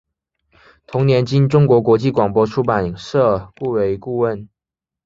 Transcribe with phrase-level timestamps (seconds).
[0.87, 4.49] 同年经中国国际广播出版社雇为顾问。